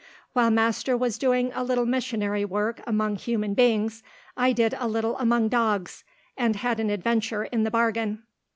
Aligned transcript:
While 0.33 0.49
master 0.49 0.97
was 0.97 1.19
doing 1.19 1.51
a 1.53 1.63
little 1.63 1.85
missionary 1.85 2.43
work 2.43 2.81
among 2.87 3.17
human 3.17 3.53
beings, 3.53 4.01
I 4.35 4.51
did 4.51 4.73
a 4.79 4.87
little 4.87 5.15
among 5.19 5.49
dogs, 5.49 6.03
and 6.35 6.55
had 6.55 6.79
an 6.79 6.89
adventure 6.89 7.43
in 7.43 7.65
the 7.65 7.69
bargain. 7.69 8.23